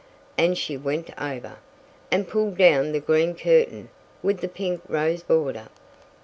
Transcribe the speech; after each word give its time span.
and 0.35 0.57
she 0.57 0.75
went 0.75 1.11
over, 1.21 1.57
and 2.09 2.27
pulled 2.27 2.57
down 2.57 2.91
the 2.91 2.99
green 2.99 3.35
curtain 3.35 3.87
with 4.23 4.39
the 4.39 4.47
pink 4.47 4.81
rose 4.87 5.21
border. 5.21 5.67